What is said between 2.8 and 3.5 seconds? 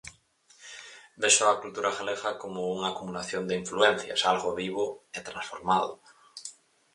acumulación